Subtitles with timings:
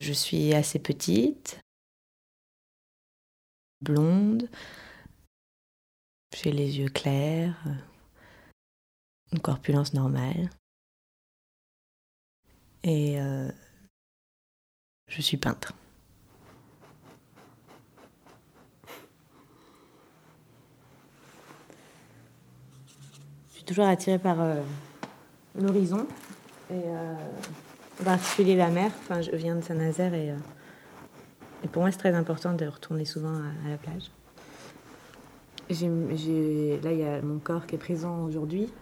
[0.00, 1.60] Je suis assez petite,
[3.80, 4.48] blonde,
[6.34, 7.56] j'ai les yeux clairs,
[9.32, 10.50] une corpulence normale.
[12.82, 13.50] Et euh,
[15.08, 15.72] je suis peintre.
[23.48, 24.62] Je suis toujours attirée par euh,
[25.56, 26.06] l'horizon
[26.70, 27.14] et euh,
[28.00, 28.90] en particulier la mer.
[29.02, 30.36] Enfin, je viens de Saint-Nazaire et, euh,
[31.64, 34.10] et, pour moi c'est très important de retourner souvent à, la plage.
[35.70, 38.72] là, il y a mon corps qui est présent aujourd'hui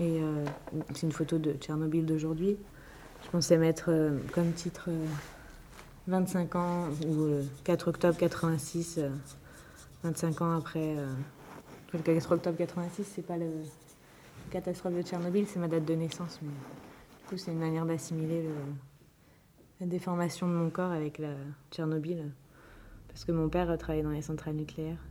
[0.00, 0.44] et euh,
[0.94, 2.56] c'est une photo de Tchernobyl d'aujourd'hui.
[3.24, 3.90] Je pensais mettre
[4.32, 4.90] comme titre
[6.08, 9.00] 25 ans ou 4 octobre 86,
[10.02, 10.96] 25 ans après.
[11.92, 13.46] le 4 octobre 86, c'est pas le
[14.50, 16.40] catastrophe de Tchernobyl, c'est ma date de naissance.
[17.36, 18.44] C'est une manière d'assimiler
[19.80, 21.34] la déformation de mon corps avec la
[21.70, 22.30] Tchernobyl.
[23.08, 25.04] Parce que mon père travaillait dans les centrales nucléaires.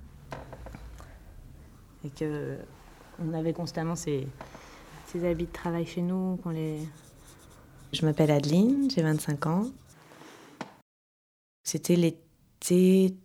[2.03, 2.57] Et que
[3.19, 4.27] on avait constamment ces,
[5.07, 6.37] ces habits de travail chez nous.
[6.37, 6.79] Qu'on les...
[7.93, 9.67] Je m'appelle Adeline, j'ai 25 ans.
[11.63, 13.15] C'était l'été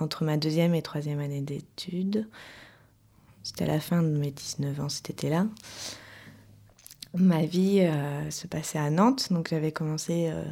[0.00, 2.28] entre ma deuxième et troisième année d'études.
[3.42, 5.46] C'était à la fin de mes 19 ans cet été-là.
[7.18, 10.44] Ma vie euh, se passait à Nantes, donc j'avais commencé euh,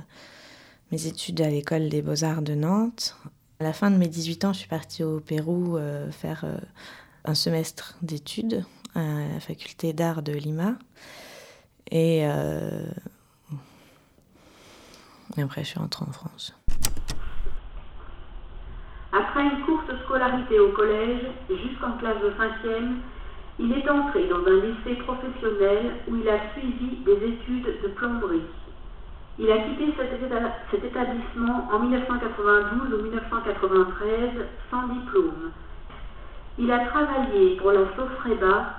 [0.90, 3.16] mes études à l'école des beaux-arts de Nantes.
[3.60, 6.44] À la fin de mes 18 ans, je suis partie au Pérou euh, faire
[7.24, 8.64] un semestre d'études
[8.96, 9.00] à
[9.32, 10.74] la faculté d'art de Lima.
[11.90, 12.26] Et, et
[15.42, 16.54] après, je suis rentrée en France.
[19.12, 22.96] Après une courte scolarité au collège, jusqu'en classe de 5e,
[23.58, 28.42] il est entré dans un lycée professionnel où il a suivi des études de plomberie.
[29.38, 34.30] Il a quitté cet, établissement en 1992 ou 1993
[34.70, 35.50] sans diplôme.
[36.58, 38.74] Il a travaillé pour la Sofreba,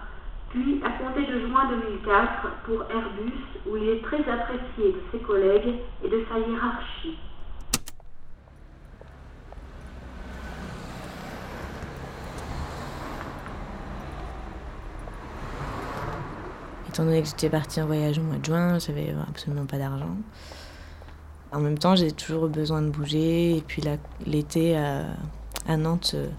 [0.49, 2.29] puis à compter de juin 2004
[2.65, 7.17] pour Airbus, où il est très apprécié de ses collègues et de sa hiérarchie.
[16.89, 20.17] Étant donné que j'étais partie en voyage au mois de juin, j'avais absolument pas d'argent.
[21.51, 23.57] En même temps, j'ai toujours besoin de bouger.
[23.57, 23.83] Et puis
[24.25, 26.29] l'été à, Nantes, il euh,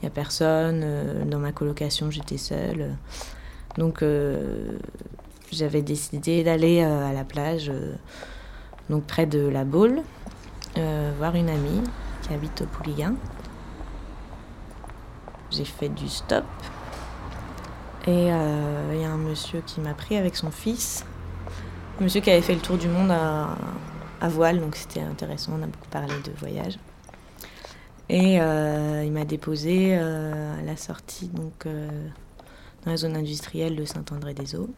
[0.00, 0.80] n'y a personne.
[0.82, 2.96] Euh, dans ma colocation, j'étais seule.
[3.76, 4.78] Donc euh,
[5.52, 7.70] j'avais décidé d'aller à la plage,
[8.88, 10.00] donc près de la Baule,
[11.18, 11.82] voir une amie
[12.22, 13.14] qui habite au Pouliguen.
[15.50, 16.44] J'ai fait du stop
[18.08, 21.04] et euh, il y a un monsieur qui m'a pris avec son fils.
[22.00, 25.62] Un monsieur qui avait fait le tour du monde à, voile, donc c'était intéressant, on
[25.62, 26.78] a beaucoup parlé de voyage.
[28.08, 33.84] Et euh, il m'a déposé euh, à la sortie donc, dans la zone industrielle de
[33.84, 34.70] Saint-André-des-Eaux.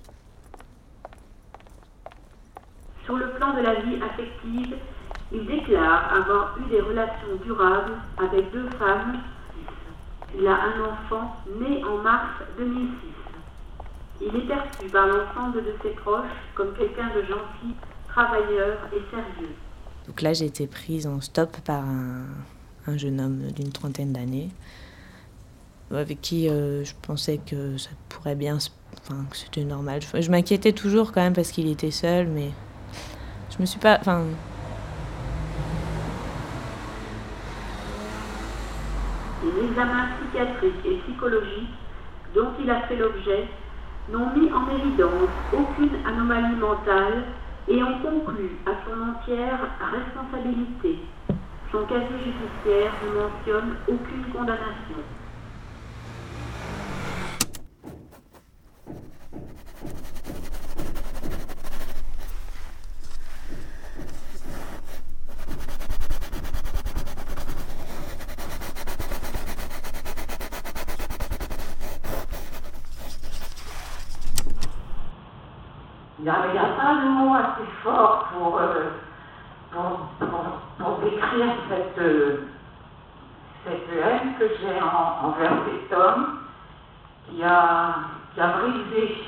[3.05, 4.77] Sur le plan de la vie affective,
[5.31, 9.21] il déclare avoir eu des relations durables avec deux femmes.
[10.37, 13.20] Il a un enfant né en mars 2006.
[14.21, 17.75] Il est perçu par l'ensemble de ses proches comme quelqu'un de gentil,
[18.07, 19.55] travailleur et sérieux.
[20.07, 24.51] Donc là, j'ai été prise en stop par un, jeune homme d'une trentaine d'années,
[25.91, 28.59] avec qui euh, je pensais que ça pourrait bien,
[28.99, 30.01] enfin, que c'était normal.
[30.03, 32.51] Je, m'inquiétais toujours quand même parce qu'il était seul, mais
[33.51, 34.25] je me suis pas, enfin.
[39.45, 41.75] Les examens psychiatriques et psychologiques
[42.35, 43.49] dont il a fait l'objet
[44.11, 47.25] n'ont mis en évidence aucune anomalie mentale
[47.69, 50.99] et ont conclu à son entière responsabilité.
[51.71, 55.05] Son casier judiciaire ne mentionne aucune condamnation.
[76.21, 78.29] Il n'y a, pas de mot assez fort
[78.61, 78.91] euh,
[79.73, 80.27] pour,
[80.77, 82.03] pour, décrire cette,
[83.65, 86.41] cette haine que j'ai envers cet homme
[87.27, 87.95] qui a,
[88.35, 89.25] qui a brisé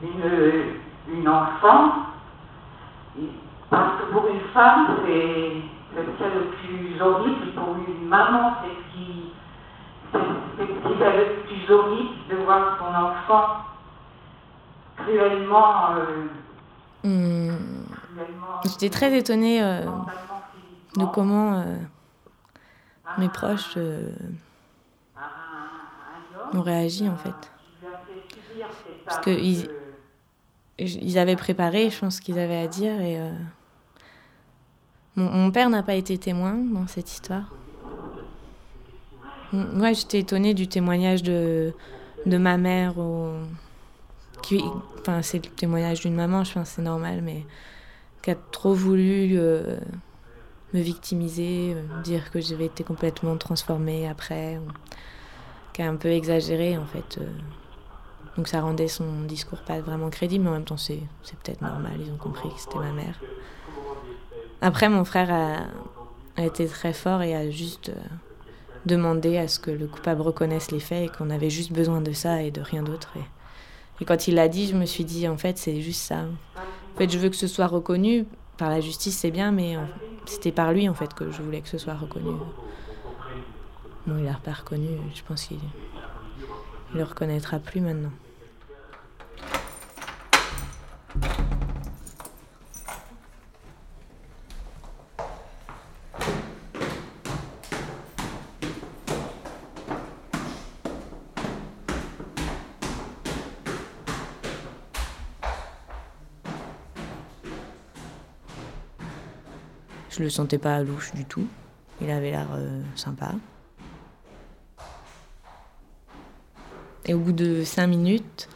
[0.00, 2.06] une, une enfant.
[3.68, 5.56] Parce que pour une femme, c'est
[5.96, 7.50] le le plus horrible.
[7.56, 9.32] Pour une maman, c'est ce qui,
[10.12, 13.73] c'est le plus horrible de voir son enfant
[15.08, 16.26] Euh,
[17.04, 17.52] hmm,
[18.64, 19.84] J'étais très étonnée euh,
[20.96, 21.76] de comment euh,
[23.18, 24.10] mes proches euh,
[26.52, 27.34] ont réagi en fait.
[29.04, 29.68] Parce qu'ils
[30.78, 33.00] ils avaient préparé, je pense qu'ils avaient à dire.
[33.00, 33.20] Et
[35.14, 37.52] mon, mon, père n'a pas été témoin dans cette histoire.
[39.52, 41.74] Moi, j'étais étonnée du témoignage de,
[42.26, 42.94] de ma mère.
[44.44, 44.62] Qui,
[45.22, 47.46] c'est le témoignage d'une maman, je pense c'est normal, mais
[48.20, 49.78] qui a trop voulu euh,
[50.74, 54.60] me victimiser, euh, dire que j'avais été complètement transformée après,
[55.72, 57.16] qui a un peu exagéré en fait.
[57.22, 57.26] Euh.
[58.36, 61.62] Donc ça rendait son discours pas vraiment crédible, mais en même temps c'est, c'est peut-être
[61.62, 63.18] normal, ils ont compris que c'était ma mère.
[64.60, 65.32] Après, mon frère
[66.36, 67.92] a, été très fort et a juste
[68.84, 72.12] demandé à ce que le coupable reconnaisse les faits et qu'on avait juste besoin de
[72.12, 73.14] ça et de rien d'autre.
[74.00, 76.24] Et quand il l'a dit, je me suis dit, en fait, c'est juste ça.
[76.56, 78.26] En fait, je veux que ce soit reconnu
[78.56, 79.76] par la justice, c'est bien, mais
[80.26, 82.30] c'était par lui, en fait, que je voulais que ce soit reconnu.
[84.06, 85.58] Bon, il l'a pas reconnu, je pense qu'il
[86.92, 88.12] ne le reconnaîtra plus maintenant.
[91.20, 91.28] Je
[110.24, 111.46] le sentais pas louche du tout.
[112.00, 113.32] Il avait l'air euh, sympa.
[117.06, 118.48] Et au bout de cinq minutes,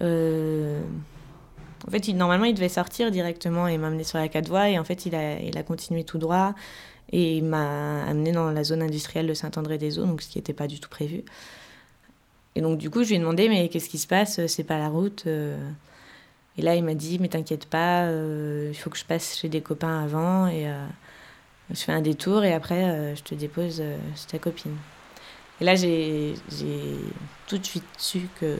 [0.00, 0.80] euh,
[1.86, 4.70] en fait, normalement, il devait sortir directement et m'amener sur la quatre voies.
[4.70, 6.54] Et en fait, il a, continué tout droit
[7.10, 10.80] et m'a amené dans la zone industrielle de Saint-André-des-Eaux, donc ce qui n'était pas du
[10.80, 11.24] tout prévu.
[12.54, 14.46] Et donc, du coup, je lui ai demandé, mais qu'est-ce qui se passe?
[14.46, 15.58] C'est pas la route euh.
[16.58, 19.48] Et là, il m'a dit, mais t'inquiète pas, euh, il faut que je passe chez
[19.48, 20.86] des copains avant et euh,
[21.70, 23.82] je fais un détour et après, euh, je te dépose
[24.16, 24.76] chez ta copine.
[25.60, 26.34] Et là, j'ai
[27.46, 28.58] tout de suite su que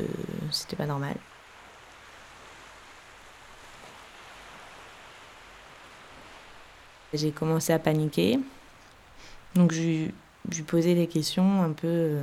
[0.51, 1.17] c'était pas normal.
[7.13, 8.39] J'ai commencé à paniquer.
[9.55, 12.19] Donc, je lui posais des questions un peu.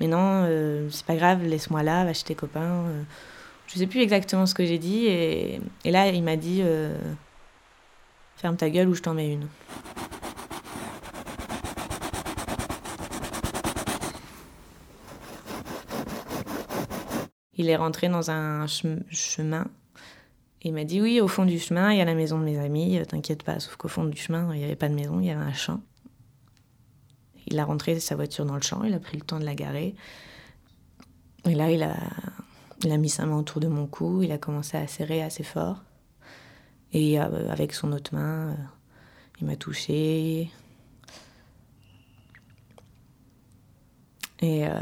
[0.00, 0.46] mais non,
[0.90, 2.84] c'est pas grave, laisse-moi là, va chez tes copains.
[3.68, 5.06] Je sais plus exactement ce que j'ai dit.
[5.06, 6.96] Et, et, là, il m'a dit euh,
[8.36, 9.46] Ferme ta gueule ou je t'en mets une.
[17.54, 19.66] Il est rentré dans un chemin.
[20.62, 22.44] Et il m'a dit Oui, au fond du chemin, il y a la maison de
[22.44, 23.60] mes amis, t'inquiète pas.
[23.60, 25.52] Sauf qu'au fond du chemin, il n'y avait pas de maison, il y avait un
[25.52, 25.82] champ.
[27.46, 29.54] Il a rentré sa voiture dans le champ, il a pris le temps de la
[29.54, 29.94] garer.
[31.44, 31.94] Et là, il a
[32.84, 35.42] il a mis sa main autour de mon cou, il a commencé à serrer assez
[35.42, 35.82] fort.
[36.92, 38.54] Et euh, avec son autre main, euh,
[39.40, 40.50] il m'a touché.
[44.40, 44.80] Et euh,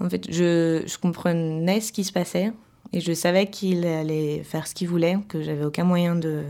[0.00, 2.52] en fait, je, je, comprenais ce qui se passait
[2.92, 6.44] et je savais qu'il allait faire ce qu'il voulait, que j'avais aucun moyen de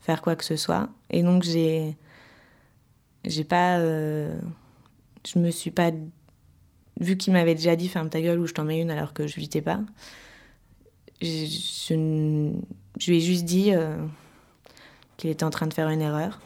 [0.00, 0.90] faire quoi que ce soit.
[1.08, 1.96] Et donc j'ai,
[3.24, 4.36] j'ai pas, je
[5.36, 5.90] me suis pas
[7.00, 9.26] vu qu'il m'avait déjà dit ferme ta gueule ou je t'en mets une alors que
[9.26, 9.80] je lui pas,
[11.20, 11.94] je,
[13.06, 13.96] lui ai juste dit euh,
[15.16, 16.40] qu'il était en train de faire une erreur.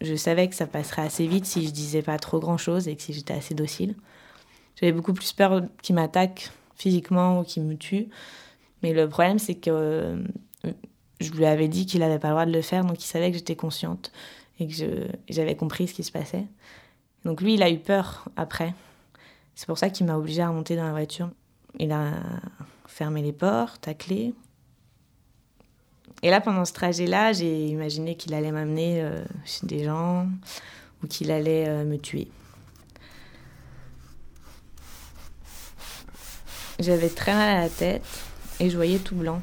[0.00, 2.96] Je savais que ça passerait assez vite si je disais pas trop grand chose et
[2.96, 3.94] que si j'étais assez docile.
[4.74, 8.08] J'avais beaucoup plus peur qu'il m'attaque physiquement ou qu'il me tue.
[8.82, 10.24] Mais le problème, c'est que
[11.22, 13.30] je lui avais dit qu'il n'avait pas le droit de le faire, donc il savait
[13.30, 14.12] que j'étais consciente
[14.60, 14.74] et que
[15.28, 16.44] j'avais compris ce qui se passait.
[17.24, 18.74] Donc lui, il a eu peur après.
[19.54, 21.30] C'est pour ça qu'il m'a obligée à remonter dans la voiture.
[21.78, 22.12] Il a
[22.86, 24.34] fermé les portes à clé.
[26.22, 30.28] Et là, pendant ce trajet-là, j'ai imaginé qu'il allait m'amener euh, chez des gens
[31.02, 32.28] ou qu'il allait euh, me tuer.
[36.78, 38.04] J'avais très mal à la tête
[38.60, 39.40] et je voyais tout blanc.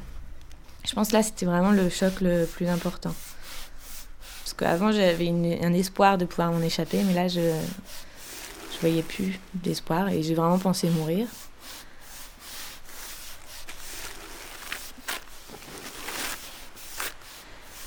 [0.90, 3.14] Je pense là, c'était vraiment le choc le plus important.
[4.40, 9.38] Parce qu'avant, j'avais un espoir de pouvoir m'en échapper, mais là, je ne voyais plus
[9.54, 11.28] d'espoir et j'ai vraiment pensé mourir.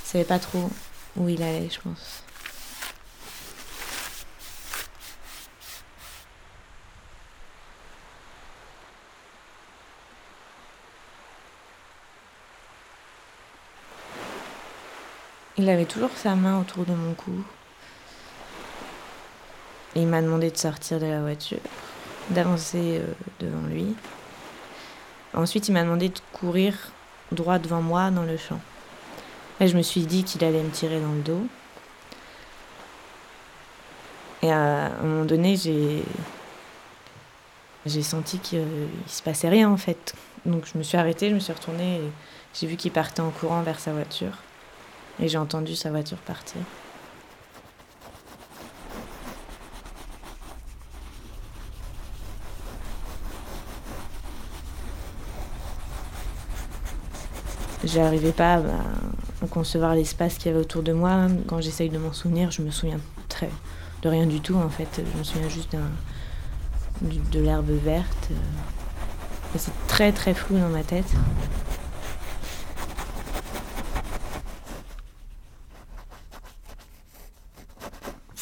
[0.06, 0.70] Je savais pas trop
[1.18, 2.23] où il allait, je pense.
[15.64, 17.32] Il avait toujours sa main autour de mon cou.
[19.96, 21.62] Il m'a demandé de sortir de la voiture,
[22.32, 23.06] d'avancer euh,
[23.40, 23.96] devant lui.
[25.34, 26.76] Ensuite, il m'a demandé de courir
[27.32, 28.60] droit devant moi dans le champ.
[29.62, 31.48] Et je me suis dit qu'il allait me tirer dans le dos.
[34.42, 36.04] Et à un moment donné, j'ai
[37.86, 38.68] j'ai senti qu'il
[39.08, 40.14] se passait rien en fait.
[40.46, 42.12] Donc je me suis arrêtée, je me suis retournée et
[42.54, 44.40] j'ai vu qu'il partait en courant vers sa voiture.
[45.20, 46.62] Et j'ai entendu sa voiture partir.
[57.84, 61.28] J'arrivais pas à concevoir l'espace qu'il y avait autour de moi.
[61.48, 63.50] Quand j'essaye de m'en souvenir, je me souviens très
[64.04, 65.02] de rien du tout en fait.
[65.14, 65.76] Je me souviens juste
[67.02, 68.30] de l'herbe verte.
[69.56, 71.12] C'est très très flou dans ma tête.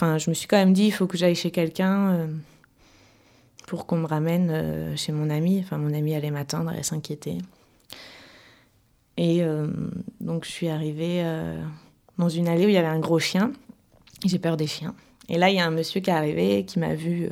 [0.01, 2.27] Enfin, je me suis quand même dit, il faut que j'aille chez quelqu'un euh,
[3.67, 5.59] pour qu'on me ramène euh, chez mon ami.
[5.59, 7.37] Enfin, mon ami allait m'attendre et s'inquiéter.
[9.15, 9.67] Et euh,
[10.19, 11.23] donc, je suis arrivée
[12.17, 13.51] dans une allée où il y avait un gros chien.
[14.25, 14.95] J'ai peur des chiens.
[15.29, 17.29] Et là, il y a un monsieur qui est arrivé, qui m'a vu.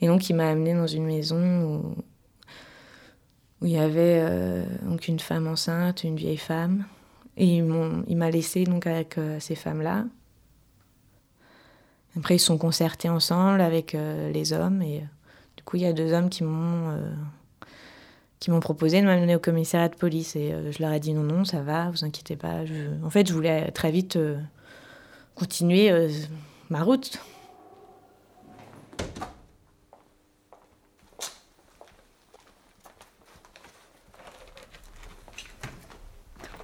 [0.00, 1.96] et donc, il m'a amené dans une maison où,
[3.60, 6.84] où il y avait donc une femme enceinte, une vieille femme.
[7.36, 10.04] Et il m'a laissé donc avec ces femmes-là.
[12.16, 14.82] Après, ils sont concertés ensemble avec euh, les hommes.
[14.82, 15.04] Et euh,
[15.56, 17.12] du coup, il y a deux hommes qui m'ont euh,
[18.38, 20.36] qui m'ont proposé de m'amener au commissariat de police.
[20.36, 22.60] Et je leur ai dit non, non, ça va, vous inquiétez pas.
[23.02, 24.18] En fait, je voulais très vite
[25.34, 25.90] continuer
[26.68, 27.18] ma route.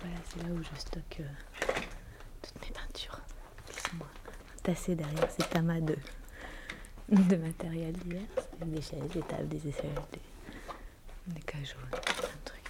[0.00, 1.23] Voilà, c'est là où je stocke
[2.42, 3.21] toutes mes peintures
[4.71, 5.97] derrière ces amas de,
[7.09, 8.21] de matériel divers.
[8.65, 12.61] Des chaises, des tables, des aisselles, des, des plein de trucs.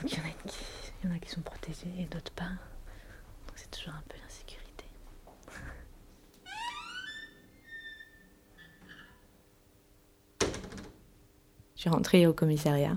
[0.00, 0.64] Donc il y, en a qui,
[1.02, 2.44] il y en a qui sont protégés et d'autres pas.
[2.44, 4.84] Donc c'est toujours un peu l'insécurité.
[11.76, 12.96] Je suis rentrée au commissariat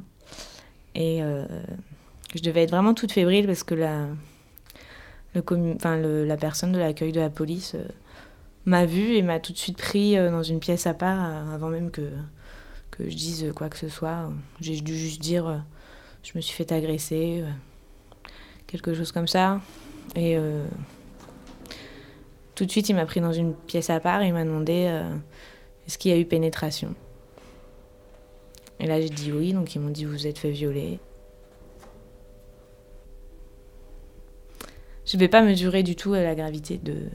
[0.96, 1.46] et euh,
[2.36, 4.08] je devais être vraiment toute fébrile parce que la,
[5.36, 7.88] la personne de l'accueil de la police euh,
[8.66, 11.56] m'a vue et m'a tout de suite pris euh, dans une pièce à part euh,
[11.56, 12.10] avant même que,
[12.92, 14.32] que je dise quoi que ce soit.
[14.60, 15.64] J'ai dû juste dire
[16.24, 17.44] je me suis fait agresser,
[18.66, 19.62] quelque chose comme ça.
[20.16, 20.38] Et
[22.56, 25.02] tout de suite, il m'a pris dans une pièce à part et il m'a demandé
[25.86, 26.96] est-ce qu'il y a eu pénétration?
[28.82, 31.00] Et là, j'ai dit oui, donc ils m'ont dit vous êtes fait violer.
[35.08, 37.10] Je ne vais pas mesurer du tout la gravité de,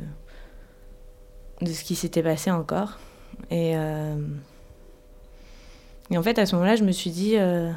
[1.61, 2.99] de ce qui s'était passé encore.
[3.51, 4.17] Et, euh,
[6.11, 7.71] en fait, à ce moment-là, je me suis dit euh,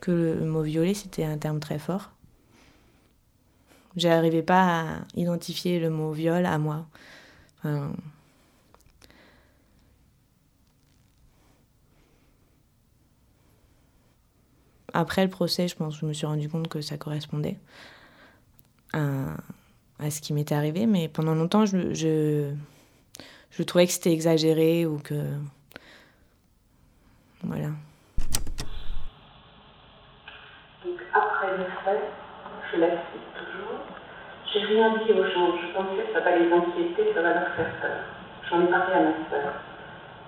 [0.00, 2.10] que le mot violer, c'était un terme très fort.
[3.96, 4.84] J'arrivais pas à
[5.14, 6.86] identifier le mot viol à moi.
[14.94, 17.56] Après le procès, je pense, je me suis rendu compte que ça correspondait
[18.92, 24.98] à, ce qui m'était arrivé, mais pendant longtemps, je, je, trouvais que c'était exagéré ou
[24.98, 25.14] que.
[27.42, 27.68] Voilà.
[30.84, 32.02] Donc, après les faits,
[32.72, 33.80] je la cite toujours,
[34.52, 37.54] j'ai rien dit aux gens, je pensais que ça va les inquiéter, ça va leur
[37.56, 37.98] faire peur.
[38.50, 39.54] J'en ai parlé à ma soeur.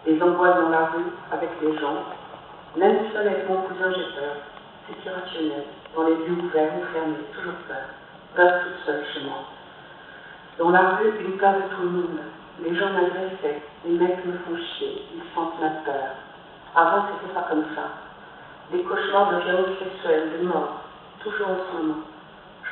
[0.06, 2.04] Les angoisses dans la rue, avec les gens.
[2.76, 4.36] Même seul avec mon cousin, j'ai peur
[4.86, 5.64] c'est irrationnel.
[5.94, 7.86] Dans les lieux ouverts ou fermés, toujours peur.
[8.34, 9.44] Peur toute seule chez moi.
[10.58, 12.20] Dans la rue, une peur de tout le monde.
[12.60, 16.14] Les gens m'agressaient, les mecs me font chier, ils sentent ma peur.
[16.76, 17.90] Avant, c'était pas comme ça.
[18.70, 20.82] Des cauchemars de violences sexuelles, de mort,
[21.20, 22.00] toujours en ce moment.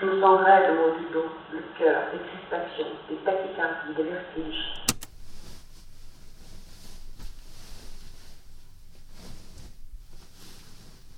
[0.00, 4.02] Je me sens raide au haut du dos, le cœur, des crispations, des tachycardies, des
[4.04, 4.91] vertiges.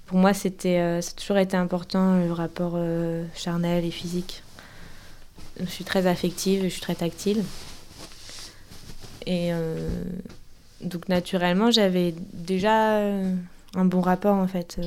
[0.06, 4.42] Pour moi, c'était, euh, ça a toujours été important le rapport euh, charnel et physique.
[5.58, 7.42] Je suis très affective, je suis très tactile.
[9.26, 9.88] Et euh,
[10.82, 14.78] donc naturellement, j'avais déjà un bon rapport en fait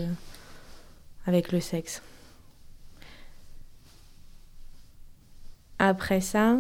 [1.26, 2.04] avec le sexe.
[5.80, 6.58] Après ça,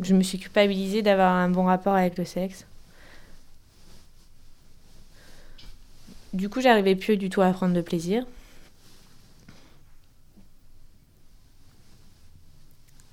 [0.00, 2.64] je me suis culpabilisée d'avoir un bon rapport avec le sexe.
[6.32, 8.24] Du coup, j'arrivais plus du tout à prendre de plaisir.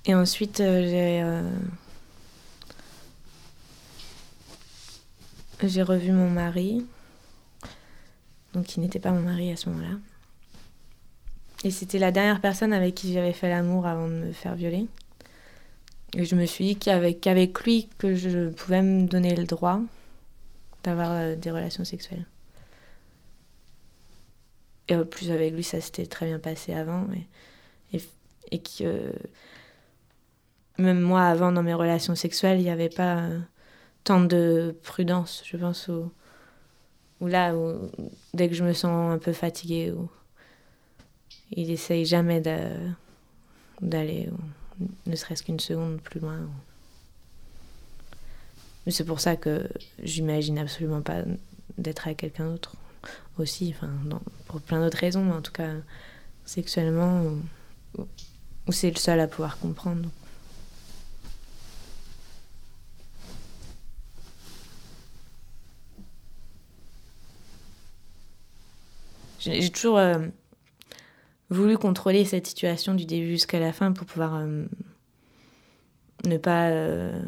[0.06, 1.22] Et ensuite, euh, j'ai.
[1.22, 1.42] euh,
[5.64, 6.86] J'ai revu mon mari,
[8.54, 9.98] donc qui n'était pas mon mari à ce moment-là.
[11.64, 14.86] Et c'était la dernière personne avec qui j'avais fait l'amour avant de me faire violer.
[16.14, 19.80] Et je me suis dit qu'avec qu'avec lui, que je pouvais me donner le droit
[20.84, 22.24] d'avoir euh, des relations sexuelles.
[24.88, 27.06] Et en plus, avec lui, ça s'était très bien passé avant.
[27.92, 28.00] Et,
[28.50, 29.12] et, que euh,
[30.78, 33.38] même moi, avant, dans mes relations sexuelles, il n'y avait pas euh,
[34.04, 37.90] tant de prudence, je pense, où là, où,
[38.32, 39.92] dès que je me sens un peu fatiguée,
[41.50, 42.70] il essaye jamais d'a-
[43.80, 46.48] d'aller ou ne serait-ce qu'une seconde plus loin.
[48.86, 49.68] Mais c'est pour ça que
[50.02, 51.22] j'imagine absolument pas
[51.76, 52.76] d'être avec quelqu'un d'autre
[53.38, 53.90] aussi, enfin,
[54.46, 55.70] pour plein d'autres raisons, mais en tout cas,
[56.44, 57.22] sexuellement,
[57.96, 60.08] où c'est le seul à pouvoir comprendre.
[69.38, 70.18] J'ai j'ai toujours euh,
[71.50, 74.64] voulu contrôler cette situation du début jusqu'à la fin pour pouvoir euh,
[76.24, 77.22] ne pas euh,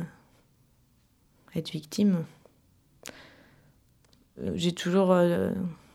[1.55, 2.25] être victime.
[4.41, 5.51] Euh, J'ai toujours euh,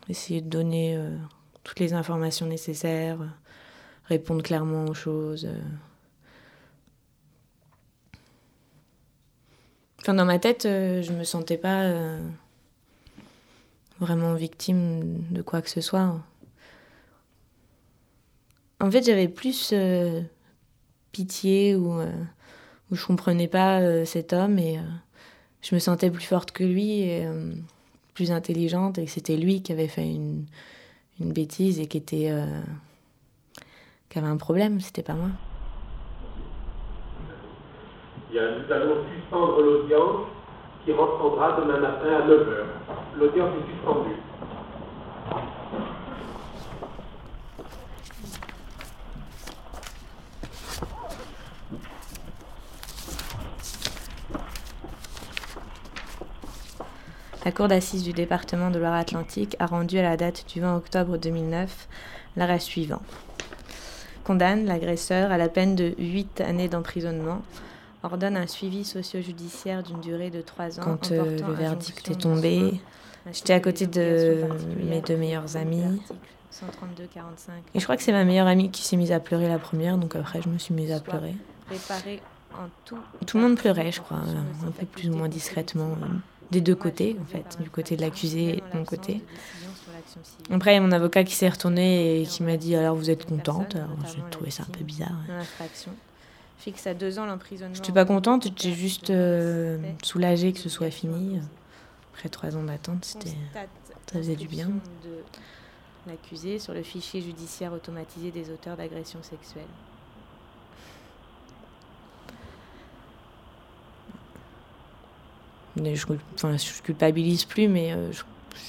[0.08, 1.16] essayé de donner euh,
[1.64, 3.18] toutes les informations nécessaires,
[4.04, 5.48] répondre clairement aux choses.
[10.00, 11.90] Enfin, dans ma tête, je me sentais pas
[13.98, 16.20] vraiment victime de quoi que ce soit.
[18.78, 19.74] En fait, j'avais plus
[21.10, 22.12] pitié ou, euh,
[22.90, 24.78] ou je comprenais pas cet homme et
[25.62, 27.10] je me sentais plus forte que lui
[28.16, 30.46] plus intelligente et que c'était lui qui avait fait une,
[31.20, 32.46] une bêtise et qui était euh,
[34.08, 35.28] qui avait un problème, c'était pas moi.
[38.32, 40.26] Nous allons suspendre l'audience
[40.84, 43.18] qui reprendra demain matin à 9h.
[43.18, 44.16] L'audience est suspendue.
[57.46, 61.16] La Cour d'assises du département de Loire-Atlantique a rendu à la date du 20 octobre
[61.16, 61.86] 2009
[62.36, 63.00] l'arrêt suivant.
[64.24, 67.42] Condamne l'agresseur à la peine de 8 années d'emprisonnement,
[68.02, 70.82] ordonne un suivi socio-judiciaire d'une durée de 3 ans.
[70.82, 72.80] Quand euh, le verdict est tombé,
[73.30, 74.42] j'étais à côté de
[74.82, 76.02] mes deux meilleures amies.
[77.76, 79.98] Et je crois que c'est ma meilleure amie qui s'est mise à pleurer la première,
[79.98, 81.36] donc après je me suis mise à pleurer.
[83.24, 84.18] Tout le monde pleurait, je crois,
[84.66, 85.96] un peu plus ou moins discrètement,
[86.50, 89.22] des deux côtés en fait, du côté de l'accusé et de mon côté.
[90.50, 93.10] Après, il y a mon avocat qui s'est retourné et qui m'a dit alors vous
[93.10, 93.74] êtes contente?
[93.74, 95.18] Alors j'ai trouvé ça un peu bizarre.
[96.58, 97.74] Fixe à deux ans l'emprisonnement.
[97.74, 101.40] J'étais pas contente, j'étais juste euh, soulagée que ce soit fini.
[102.14, 103.36] Après trois ans d'attente, c'était.
[103.52, 104.70] ça faisait du bien.
[106.06, 109.64] L'accusé sur le fichier judiciaire automatisé des auteurs d'agressions sexuelles.
[115.76, 118.22] Je, enfin, je culpabilise plus, mais euh, je,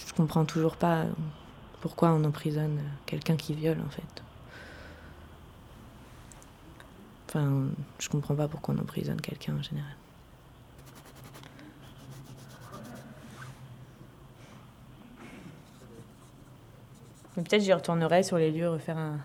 [0.07, 1.05] je comprends toujours pas
[1.81, 4.23] pourquoi on emprisonne quelqu'un qui viole en fait.
[7.29, 7.67] Enfin,
[7.99, 9.95] je comprends pas pourquoi on emprisonne quelqu'un en général.
[17.35, 19.19] Peut-être j'y retournerai sur les lieux, refaire un,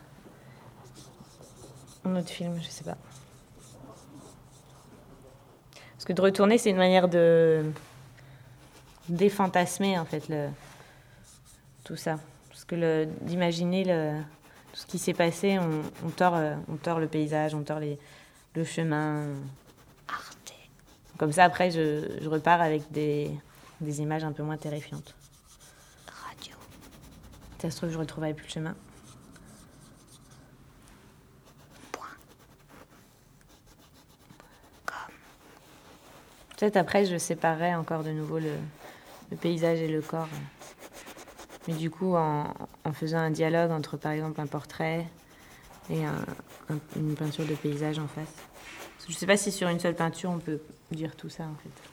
[2.05, 2.99] un autre film, je sais pas.
[6.03, 7.63] Parce que de retourner, c'est une manière de
[9.09, 10.49] défantasmer en fait le,
[11.85, 12.19] tout ça.
[12.49, 14.21] Parce que le- d'imaginer le,
[14.73, 17.79] tout ce qui s'est passé, on, on tord, euh, on tord le paysage, on tord
[17.79, 18.01] les,
[18.57, 19.27] le chemin.
[21.19, 23.31] Comme ça, après, je, je repars avec des,
[23.81, 25.15] des images un peu moins terrifiantes.
[26.09, 26.57] Radio.
[27.61, 28.75] Ça se trouve, je retrouverai plus le chemin.
[36.63, 38.53] Peut-être après, je séparerai encore de nouveau le,
[39.41, 40.29] paysage et le corps.
[41.67, 42.55] Mais du coup, en,
[42.93, 45.05] faisant un dialogue entre, par exemple, un portrait
[45.91, 46.25] et un-
[46.71, 48.33] un- une peinture de paysage en face.
[49.09, 50.61] Je ne sais pas si sur une seule peinture, on peut
[50.93, 51.92] dire tout ça, en fait.